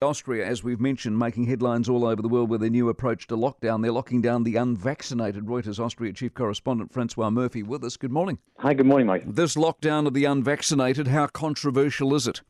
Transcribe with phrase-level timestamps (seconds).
[0.00, 3.36] Austria, as we've mentioned, making headlines all over the world with their new approach to
[3.36, 3.82] lockdown.
[3.82, 5.46] They're locking down the unvaccinated.
[5.46, 7.96] Reuters Austria chief correspondent Francois Murphy with us.
[7.96, 8.38] Good morning.
[8.58, 9.24] Hi, good morning, Mike.
[9.26, 12.42] This lockdown of the unvaccinated, how controversial is it?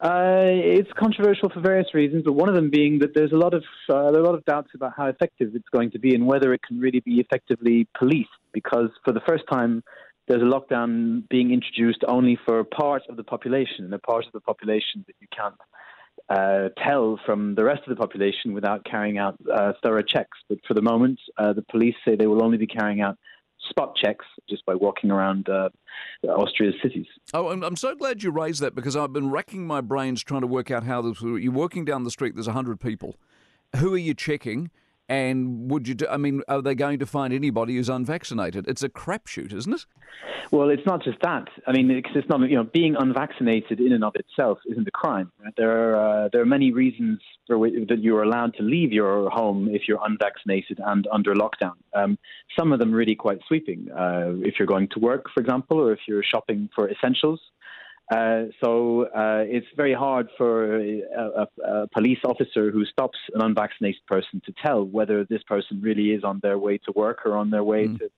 [0.00, 3.54] Uh, it's controversial for various reasons, but one of them being that there's a lot
[3.54, 6.16] of uh, there are a lot of doubts about how effective it's going to be
[6.16, 8.28] and whether it can really be effectively policed.
[8.52, 9.84] Because for the first time,
[10.26, 14.32] there's a lockdown being introduced only for part of the population, and a part of
[14.32, 15.54] the population that you can't
[16.28, 20.38] uh, tell from the rest of the population without carrying out uh, thorough checks.
[20.48, 23.16] But for the moment, uh, the police say they will only be carrying out
[23.70, 25.68] spot checks just by walking around uh,
[26.24, 27.06] Austria's cities.
[27.34, 30.46] Oh, I'm, so glad you raised that because I've been racking my brains trying to
[30.46, 31.20] work out how this.
[31.20, 33.16] You're walking down the street, there's 100 people.
[33.76, 34.70] Who are you checking?
[35.08, 35.94] And would you?
[35.94, 38.66] Do, I mean, are they going to find anybody who's unvaccinated?
[38.66, 39.86] It's a crapshoot, isn't it?
[40.50, 41.48] Well, it's not just that.
[41.66, 42.40] I mean, it's, it's not.
[42.48, 45.30] You know, being unvaccinated in and of itself isn't a crime.
[45.56, 48.92] There are uh, there are many reasons for which, that you are allowed to leave
[48.92, 51.74] your home if you're unvaccinated and under lockdown.
[51.94, 52.18] Um,
[52.58, 53.88] some of them really quite sweeping.
[53.90, 57.40] Uh, if you're going to work, for example, or if you're shopping for essentials.
[58.10, 63.40] Uh, so uh, it's very hard for a, a, a, police officer who stops an
[63.42, 67.36] unvaccinated person to tell whether this person really is on their way to work or
[67.36, 67.98] on their way mm.
[67.98, 68.08] to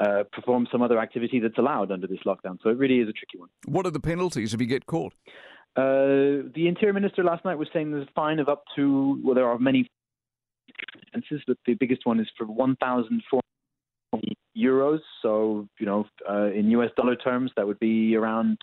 [0.00, 2.58] uh, perform some other activity that's allowed under this lockdown.
[2.62, 3.48] So it really is a tricky one.
[3.66, 5.14] What are the penalties if you get caught?
[5.76, 9.34] Uh, the interior minister last night was saying there's a fine of up to well,
[9.34, 9.88] there are many
[11.08, 15.00] offences, but the biggest one is for 1,400 euros.
[15.22, 18.58] So you know, uh, in US dollar terms, that would be around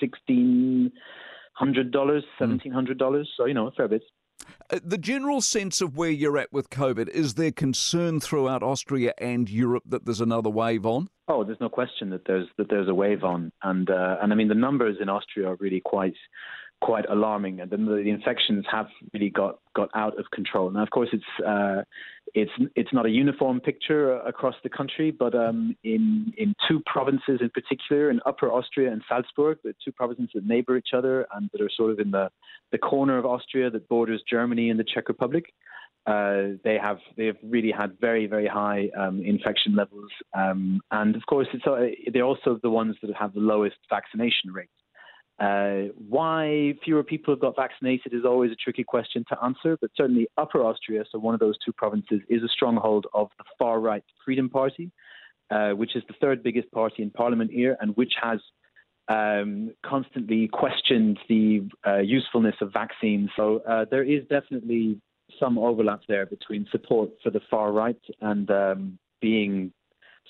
[0.00, 0.92] sixteen
[1.54, 2.44] hundred dollars, hmm.
[2.44, 3.28] seventeen hundred dollars.
[3.36, 4.02] So you know, a fair bit.
[4.70, 9.12] Uh, the general sense of where you're at with COVID is there concern throughout Austria
[9.18, 11.08] and Europe that there's another wave on?
[11.28, 14.36] Oh, there's no question that there's that there's a wave on, and uh, and I
[14.36, 16.14] mean the numbers in Austria are really quite
[16.80, 20.70] quite alarming, and the, the infections have really got, got out of control.
[20.70, 21.82] Now, of course, it's uh,
[22.36, 27.40] it's it's not a uniform picture across the country, but um, in in two provinces
[27.40, 31.48] in particular, in Upper Austria and Salzburg, the two provinces that neighbour each other and
[31.52, 32.28] that are sort of in the
[32.72, 35.46] the corner of Austria that borders Germany and the Czech Republic.
[36.06, 41.16] Uh, they have they have really had very very high um, infection levels, um, and
[41.16, 44.70] of course uh, they're also the ones that have the lowest vaccination rates.
[45.38, 49.90] Uh, why fewer people have got vaccinated is always a tricky question to answer, but
[49.94, 53.80] certainly Upper Austria, so one of those two provinces, is a stronghold of the far
[53.80, 54.90] right Freedom Party,
[55.50, 58.40] uh, which is the third biggest party in parliament here and which has
[59.08, 63.30] um, constantly questioned the uh, usefulness of vaccines.
[63.36, 65.00] So uh, there is definitely
[65.38, 69.72] some overlap there between support for the far right and um, being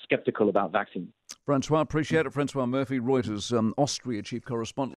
[0.03, 1.09] skeptical about vaccines.
[1.45, 2.33] Francois, appreciate it.
[2.33, 4.95] Francois Murphy, Reuters, um, Austria chief correspondent.